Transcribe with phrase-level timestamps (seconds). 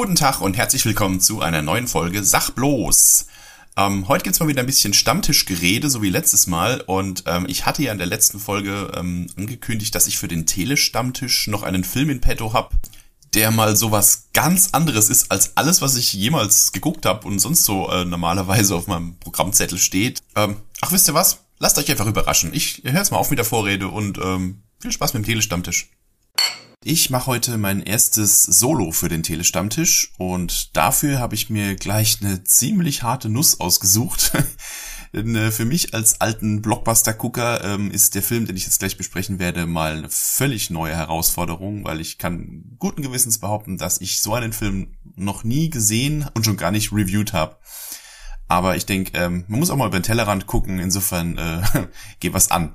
[0.00, 3.26] Guten Tag und herzlich willkommen zu einer neuen Folge Sach bloß.
[3.76, 6.80] Ähm, heute gibt's mal wieder ein bisschen Stammtischgerede, so wie letztes Mal.
[6.80, 10.46] Und ähm, ich hatte ja in der letzten Folge ähm, angekündigt, dass ich für den
[10.46, 12.72] Telestammtisch noch einen Film in petto hab,
[13.34, 17.66] der mal sowas ganz anderes ist als alles, was ich jemals geguckt habe und sonst
[17.66, 20.20] so äh, normalerweise auf meinem Programmzettel steht.
[20.34, 21.40] Ähm, ach, wisst ihr was?
[21.58, 22.54] Lasst euch einfach überraschen.
[22.54, 25.90] Ich höre jetzt mal auf mit der Vorrede und ähm, viel Spaß mit dem Telestammtisch.
[26.82, 32.22] Ich mache heute mein erstes Solo für den Telestammtisch und dafür habe ich mir gleich
[32.22, 34.32] eine ziemlich harte Nuss ausgesucht.
[35.12, 38.96] Denn äh, für mich als alten Blockbuster-Gucker ähm, ist der Film, den ich jetzt gleich
[38.96, 44.22] besprechen werde, mal eine völlig neue Herausforderung, weil ich kann guten Gewissens behaupten, dass ich
[44.22, 47.58] so einen Film noch nie gesehen und schon gar nicht reviewed habe.
[48.48, 51.62] Aber ich denke, ähm, man muss auch mal über den Tellerrand gucken, insofern äh,
[52.20, 52.74] geh was an.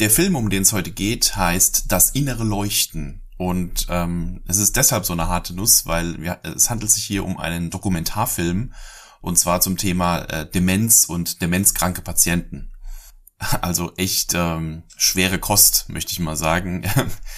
[0.00, 3.20] Der Film, um den es heute geht, heißt Das innere Leuchten.
[3.36, 7.22] Und ähm, es ist deshalb so eine harte Nuss, weil wir, es handelt sich hier
[7.22, 8.72] um einen Dokumentarfilm
[9.20, 12.72] und zwar zum Thema äh, Demenz und demenzkranke Patienten.
[13.60, 16.82] Also echt ähm, schwere Kost, möchte ich mal sagen.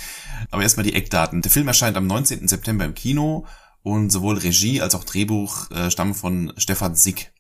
[0.50, 1.42] Aber erstmal die Eckdaten.
[1.42, 2.47] Der Film erscheint am 19.
[2.47, 3.47] September im Kino
[3.83, 7.33] und sowohl Regie als auch Drehbuch äh, stammen von Stefan Sick.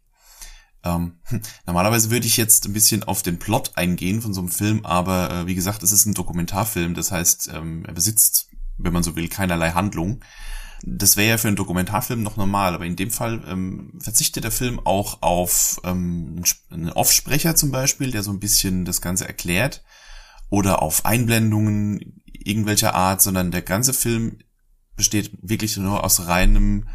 [0.84, 1.18] Ähm,
[1.66, 5.30] normalerweise würde ich jetzt ein bisschen auf den Plot eingehen von so einem Film, aber
[5.30, 9.16] äh, wie gesagt, es ist ein Dokumentarfilm, das heißt, ähm, er besitzt, wenn man so
[9.16, 10.20] will, keinerlei Handlung.
[10.84, 14.50] Das wäre ja für einen Dokumentarfilm noch normal, aber in dem Fall ähm, verzichtet der
[14.50, 19.84] Film auch auf ähm, einen Offsprecher zum Beispiel, der so ein bisschen das Ganze erklärt,
[20.50, 24.38] oder auf Einblendungen irgendwelcher Art, sondern der ganze Film
[24.96, 26.88] besteht wirklich nur aus reinem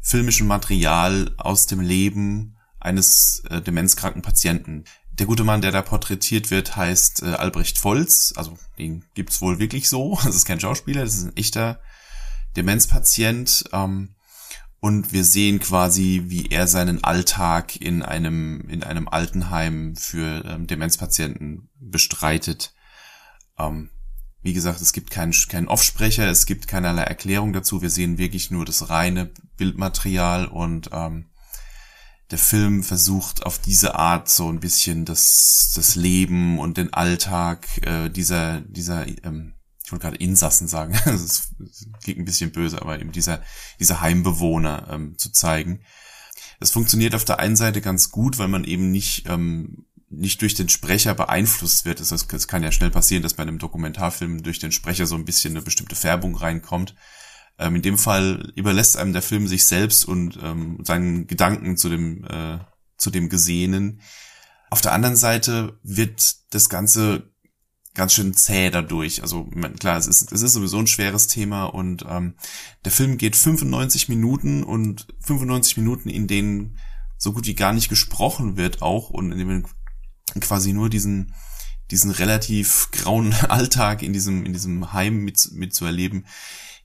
[0.00, 2.53] filmischen Material aus dem Leben
[2.84, 4.84] eines äh, demenzkranken Patienten.
[5.12, 8.34] Der gute Mann, der da porträtiert wird, heißt äh, Albrecht Volz.
[8.36, 10.18] Also den gibt's wohl wirklich so.
[10.24, 11.80] Das ist kein Schauspieler, das ist ein echter
[12.56, 13.64] Demenzpatient.
[13.72, 14.14] Ähm,
[14.80, 20.66] und wir sehen quasi, wie er seinen Alltag in einem in einem Altenheim für ähm,
[20.66, 22.74] Demenzpatienten bestreitet.
[23.58, 23.88] Ähm,
[24.42, 27.80] wie gesagt, es gibt keinen keinen Offsprecher, es gibt keinerlei Erklärung dazu.
[27.80, 31.30] Wir sehen wirklich nur das reine Bildmaterial und ähm,
[32.30, 37.66] der Film versucht auf diese Art so ein bisschen das, das Leben und den Alltag
[37.82, 39.54] äh, dieser, dieser, ähm,
[39.84, 41.50] ich wollte gerade Insassen sagen, das
[42.02, 43.42] klingt ein bisschen böse, aber eben dieser,
[43.78, 45.82] dieser Heimbewohner ähm, zu zeigen.
[46.60, 50.54] Das funktioniert auf der einen Seite ganz gut, weil man eben nicht, ähm, nicht durch
[50.54, 52.00] den Sprecher beeinflusst wird.
[52.00, 55.52] Es kann ja schnell passieren, dass bei einem Dokumentarfilm durch den Sprecher so ein bisschen
[55.52, 56.94] eine bestimmte Färbung reinkommt.
[57.58, 61.88] Ähm, in dem Fall überlässt einem der Film sich selbst und ähm, seinen Gedanken zu
[61.88, 62.58] dem, äh,
[62.96, 64.00] zu dem Gesehenen.
[64.70, 67.34] Auf der anderen Seite wird das Ganze
[67.94, 69.22] ganz schön zäh dadurch.
[69.22, 69.44] Also
[69.78, 72.34] klar, es ist, es ist sowieso ein schweres Thema und ähm,
[72.84, 76.78] der Film geht 95 Minuten und 95 Minuten, in denen
[77.16, 79.66] so gut wie gar nicht gesprochen wird auch und in dem
[80.40, 81.34] quasi nur diesen
[81.90, 86.24] diesen relativ grauen Alltag in diesem in diesem Heim mit mit zu erleben,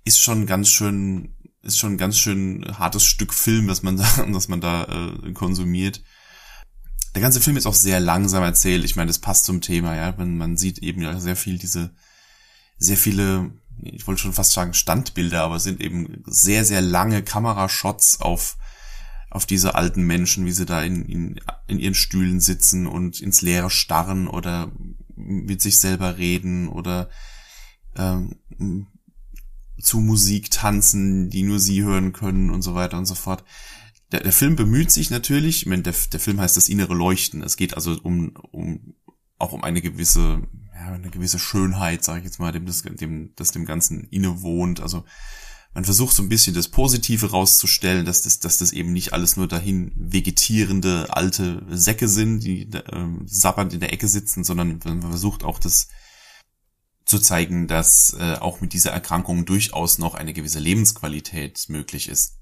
[0.10, 4.48] ist schon ganz schön, ist schon ganz schön hartes Stück Film, das man da, das
[4.48, 6.02] man da äh, konsumiert.
[7.14, 8.84] Der ganze Film ist auch sehr langsam erzählt.
[8.84, 10.14] Ich meine, das passt zum Thema, ja.
[10.18, 11.92] Man, man sieht eben ja sehr viel diese,
[12.80, 13.52] sehr viele,
[13.84, 18.58] ich wollte schon fast sagen Standbilder, aber es sind eben sehr, sehr lange Kamerashots auf,
[19.30, 23.44] auf diese alten Menschen, wie sie da in, in, in ihren Stühlen sitzen und ins
[23.44, 24.72] Leere starren oder
[25.16, 27.10] mit sich selber reden oder
[27.96, 28.88] ähm,
[29.80, 33.44] zu Musik tanzen, die nur sie hören können und so weiter und so fort.
[34.12, 37.44] Der, der Film bemüht sich natürlich, ich meine, der, der Film heißt das innere Leuchten.
[37.44, 38.96] Es geht also um, um
[39.38, 40.42] auch um eine gewisse,
[40.74, 44.82] ja, eine gewisse Schönheit, sage ich jetzt mal, dem das, dem, das dem Ganzen innewohnt.
[44.82, 45.06] Also
[45.74, 49.38] man versucht so ein bisschen das Positive rauszustellen, dass das, dass das eben nicht alles
[49.38, 55.02] nur dahin vegetierende alte Säcke sind, die äh, sabbernd in der Ecke sitzen, sondern man
[55.02, 55.90] versucht auch das
[57.10, 62.36] zu zeigen, dass äh, auch mit dieser Erkrankung durchaus noch eine gewisse Lebensqualität möglich ist.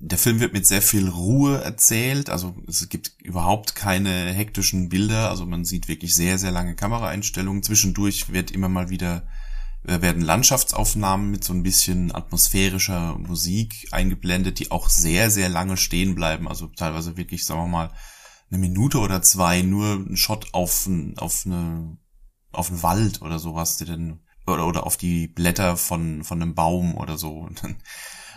[0.00, 5.28] Der Film wird mit sehr viel Ruhe erzählt, also es gibt überhaupt keine hektischen Bilder,
[5.28, 7.62] also man sieht wirklich sehr, sehr lange Kameraeinstellungen.
[7.62, 9.28] Zwischendurch wird immer mal wieder
[9.84, 15.76] äh, werden Landschaftsaufnahmen mit so ein bisschen atmosphärischer Musik eingeblendet, die auch sehr, sehr lange
[15.76, 17.92] stehen bleiben, also teilweise wirklich, sagen wir mal,
[18.50, 21.98] eine Minute oder zwei nur ein Shot auf, auf eine
[22.58, 26.54] auf den Wald oder sowas, die denn, oder, oder auf die Blätter von, von einem
[26.54, 27.48] Baum oder so.
[27.62, 27.76] Dann,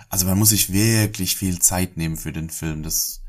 [0.09, 2.83] also man muss sich wirklich viel Zeit nehmen für den Film.
[2.83, 3.21] Das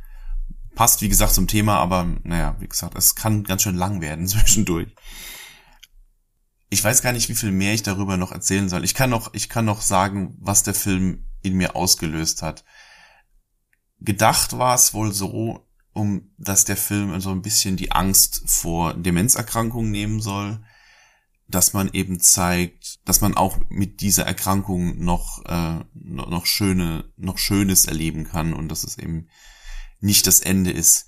[0.74, 4.26] passt, wie gesagt, zum Thema, aber naja, wie gesagt, es kann ganz schön lang werden
[4.28, 4.94] zwischendurch.
[6.68, 8.84] Ich weiß gar nicht, wie viel mehr ich darüber noch erzählen soll.
[8.84, 12.64] Ich kann noch, ich kann noch sagen, was der Film in mir ausgelöst hat.
[14.00, 18.94] Gedacht war es wohl so, um dass der Film so ein bisschen die Angst vor
[18.94, 20.64] Demenzerkrankungen nehmen soll,
[21.48, 27.38] dass man eben zeigt, dass man auch mit dieser Erkrankung noch äh, noch schöne noch
[27.38, 29.28] Schönes erleben kann und dass es eben
[30.00, 31.06] nicht das Ende ist.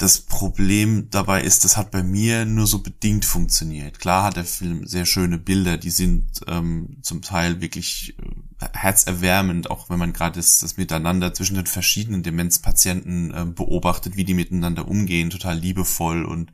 [0.00, 4.00] Das Problem dabei ist, das hat bei mir nur so bedingt funktioniert.
[4.00, 9.70] Klar hat der Film sehr schöne Bilder, die sind ähm, zum Teil wirklich äh, herzerwärmend,
[9.70, 14.32] auch wenn man gerade das, das Miteinander zwischen den verschiedenen Demenzpatienten äh, beobachtet, wie die
[14.32, 16.50] miteinander umgehen, total liebevoll und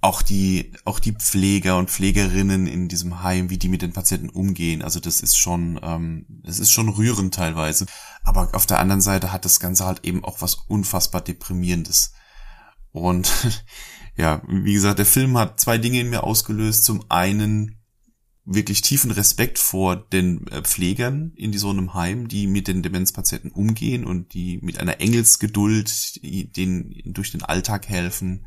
[0.00, 4.28] auch die auch die Pfleger und Pflegerinnen in diesem Heim, wie die mit den Patienten
[4.28, 4.82] umgehen.
[4.82, 7.86] Also das ist schon ähm, das ist schon rührend teilweise.
[8.22, 12.12] Aber auf der anderen Seite hat das Ganze halt eben auch was unfassbar deprimierendes.
[12.92, 13.30] Und
[14.16, 16.84] ja, wie gesagt, der Film hat zwei Dinge in mir ausgelöst.
[16.84, 17.74] Zum einen
[18.44, 23.50] wirklich tiefen Respekt vor den äh, Pflegern in so einem Heim, die mit den Demenzpatienten
[23.50, 26.20] umgehen und die mit einer Engelsgeduld
[26.56, 28.46] denen durch den Alltag helfen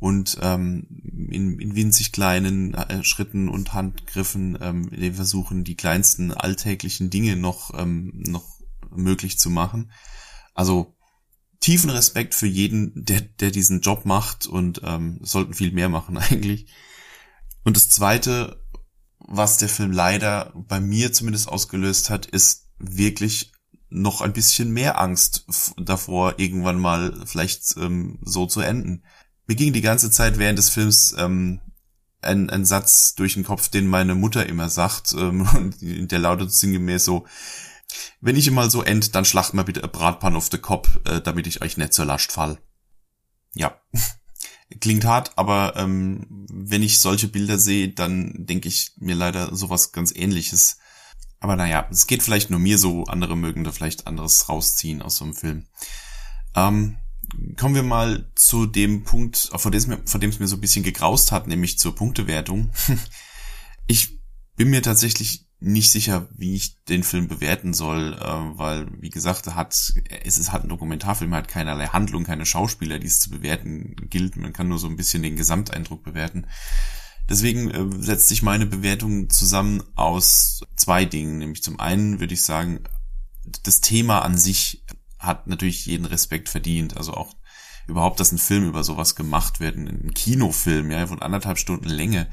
[0.00, 0.86] und ähm,
[1.30, 7.76] in, in winzig kleinen äh, Schritten und Handgriffen ähm, versuchen, die kleinsten alltäglichen Dinge noch,
[7.78, 8.46] ähm, noch
[8.90, 9.90] möglich zu machen.
[10.54, 10.96] Also
[11.60, 16.16] tiefen Respekt für jeden, der, der diesen Job macht und ähm, sollten viel mehr machen
[16.18, 16.72] eigentlich.
[17.64, 18.64] Und das Zweite,
[19.18, 23.52] was der Film leider bei mir zumindest ausgelöst hat, ist wirklich
[23.90, 25.46] noch ein bisschen mehr Angst
[25.76, 29.02] davor, irgendwann mal vielleicht ähm, so zu enden
[29.48, 31.60] mir ging die ganze Zeit während des Films ähm,
[32.20, 37.04] ein, ein Satz durch den Kopf, den meine Mutter immer sagt, ähm, der lautet sinngemäß
[37.04, 37.26] so,
[38.20, 41.46] wenn ich mal so end, dann schlacht mal bitte Bratpan auf den Kopf, äh, damit
[41.46, 42.58] ich euch nicht zur Last fall.
[43.54, 43.80] Ja,
[44.80, 49.92] klingt hart, aber ähm, wenn ich solche Bilder sehe, dann denke ich mir leider sowas
[49.92, 50.78] ganz ähnliches.
[51.40, 55.16] Aber naja, es geht vielleicht nur mir so, andere mögen da vielleicht anderes rausziehen aus
[55.16, 55.66] so einem Film.
[56.54, 56.98] Ähm,
[57.56, 60.56] kommen wir mal zu dem Punkt, vor dem, es mir, vor dem es mir so
[60.56, 62.70] ein bisschen gegraust hat, nämlich zur Punktewertung.
[63.86, 64.18] ich
[64.56, 69.46] bin mir tatsächlich nicht sicher, wie ich den Film bewerten soll, äh, weil, wie gesagt,
[69.54, 69.74] hat,
[70.24, 74.36] es ist halt ein Dokumentarfilm, hat keinerlei Handlung, keine Schauspieler, die es zu bewerten gilt.
[74.36, 76.46] Man kann nur so ein bisschen den Gesamteindruck bewerten.
[77.28, 81.38] Deswegen äh, setzt sich meine Bewertung zusammen aus zwei Dingen.
[81.38, 82.84] Nämlich zum einen würde ich sagen,
[83.64, 84.84] das Thema an sich
[85.18, 86.96] hat natürlich jeden Respekt verdient.
[86.96, 87.34] Also auch
[87.86, 92.28] überhaupt, dass ein Film über sowas gemacht wird, ein Kinofilm, ja, von anderthalb Stunden Länge,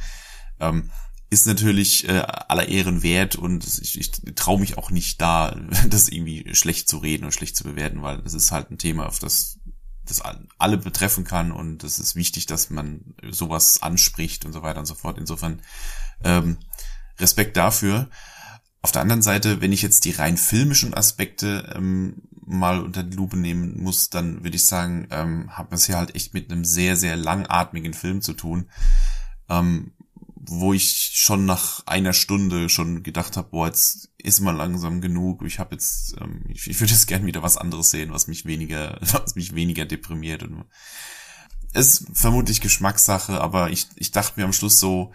[0.60, 0.92] ähm,
[1.30, 5.56] ist natürlich äh, aller Ehren wert und ich, ich traue mich auch nicht da,
[5.90, 9.08] das irgendwie schlecht zu reden und schlecht zu bewerten, weil es ist halt ein Thema,
[9.08, 9.60] auf das
[10.08, 10.22] das
[10.60, 14.86] alle betreffen kann und es ist wichtig, dass man sowas anspricht und so weiter und
[14.86, 15.18] so fort.
[15.18, 15.64] Insofern
[16.24, 16.60] ähm,
[17.20, 18.10] Respekt dafür.
[18.86, 23.18] Auf der anderen Seite, wenn ich jetzt die rein filmischen Aspekte ähm, mal unter die
[23.18, 26.52] Lupe nehmen muss, dann würde ich sagen, ähm, hat man es hier halt echt mit
[26.52, 28.70] einem sehr, sehr langatmigen Film zu tun,
[29.50, 29.94] ähm,
[30.36, 35.42] wo ich schon nach einer Stunde schon gedacht habe, boah, jetzt ist mal langsam genug.
[35.48, 38.46] Ich habe jetzt, ähm, ich, ich würde jetzt gern wieder was anderes sehen, was mich
[38.46, 40.44] weniger, was mich weniger deprimiert.
[40.44, 40.64] Und
[41.74, 45.12] ist vermutlich Geschmackssache, aber ich, ich dachte mir am Schluss so,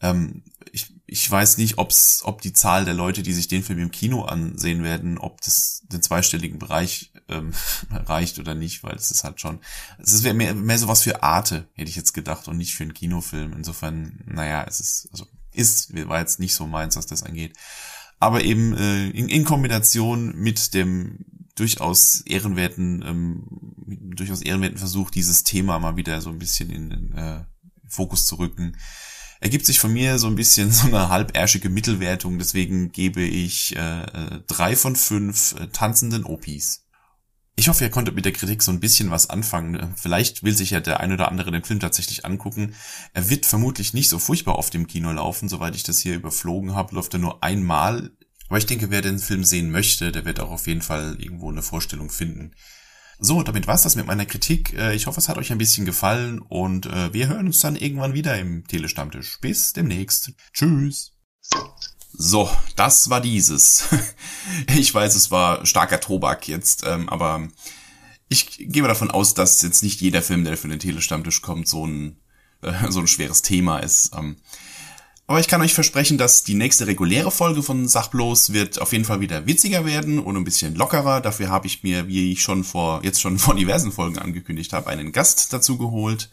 [0.00, 3.78] ähm, ich, ich weiß nicht, ob's, ob die Zahl der Leute, die sich den Film
[3.78, 7.52] im Kino ansehen werden, ob das den zweistelligen Bereich ähm,
[7.90, 9.60] reicht oder nicht, weil es ist halt schon,
[9.98, 12.94] es ist mehr, mehr sowas für Arte, hätte ich jetzt gedacht, und nicht für einen
[12.94, 13.52] Kinofilm.
[13.52, 17.58] Insofern, naja, es ist, also ist, war jetzt nicht so meins, was das angeht.
[18.18, 21.26] Aber eben äh, in, in Kombination mit dem
[21.56, 23.44] durchaus ehrenwerten, ähm,
[24.16, 27.44] durchaus ehrenwerten Versuch, dieses Thema mal wieder so ein bisschen in den äh,
[27.86, 28.78] Fokus zu rücken,
[29.42, 32.38] ergibt sich von mir so ein bisschen so eine halbärschige Mittelwertung.
[32.38, 36.86] Deswegen gebe ich äh, äh, drei von fünf äh, tanzenden Opis.
[37.54, 39.94] Ich hoffe, ihr konntet mit der Kritik so ein bisschen was anfangen.
[39.96, 42.74] Vielleicht will sich ja der ein oder andere den Film tatsächlich angucken.
[43.12, 46.74] Er wird vermutlich nicht so furchtbar oft im Kino laufen, soweit ich das hier überflogen
[46.74, 48.12] habe, läuft er nur einmal.
[48.48, 51.50] Aber ich denke, wer den Film sehen möchte, der wird auch auf jeden Fall irgendwo
[51.50, 52.52] eine Vorstellung finden.
[53.24, 54.72] So, damit war's das mit meiner Kritik.
[54.74, 57.76] Äh, ich hoffe, es hat euch ein bisschen gefallen und äh, wir hören uns dann
[57.76, 59.38] irgendwann wieder im Telestammtisch.
[59.40, 60.32] Bis demnächst.
[60.52, 61.12] Tschüss.
[62.12, 63.84] So, das war dieses.
[64.74, 67.48] Ich weiß, es war starker Tobak jetzt, ähm, aber
[68.28, 71.86] ich gehe davon aus, dass jetzt nicht jeder Film, der für den Telestammtisch kommt, so
[71.86, 72.16] ein,
[72.62, 74.12] äh, so ein schweres Thema ist.
[75.26, 79.04] Aber ich kann euch versprechen, dass die nächste reguläre Folge von Sachbloß wird auf jeden
[79.04, 81.20] Fall wieder witziger werden und ein bisschen lockerer.
[81.20, 84.88] Dafür habe ich mir, wie ich schon vor, jetzt schon vor diversen Folgen angekündigt habe,
[84.88, 86.28] einen Gast dazu geholt.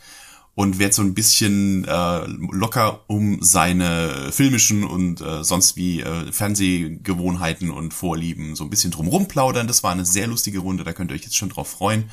[0.56, 6.32] und wird so ein bisschen äh, locker um seine filmischen und äh, sonst wie äh,
[6.34, 9.68] Fernsehgewohnheiten und Vorlieben so ein bisschen drumrum plaudern.
[9.68, 12.10] Das war eine sehr lustige Runde, da könnt ihr euch jetzt schon drauf freuen.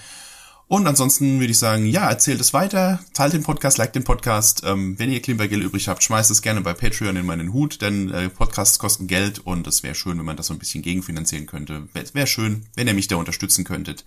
[0.68, 4.62] Und ansonsten würde ich sagen, ja, erzählt es weiter, teilt den Podcast, liked den Podcast.
[4.64, 8.11] Ähm, wenn ihr Klimpergeld übrig habt, schmeißt es gerne bei Patreon in meinen Hut, denn
[8.11, 11.46] äh, Podcasts kosten Geld und es wäre schön, wenn man das so ein bisschen gegenfinanzieren
[11.46, 11.87] könnte.
[11.92, 14.04] Wäre wär schön, wenn ihr mich da unterstützen könntet.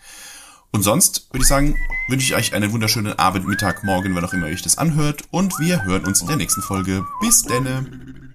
[0.72, 1.78] Und sonst würde ich sagen,
[2.10, 5.24] wünsche ich euch einen wunderschönen Abend, Mittag, Morgen, wann auch immer ihr euch das anhört.
[5.32, 7.06] Und wir hören uns in der nächsten Folge.
[7.22, 8.29] Bis denne!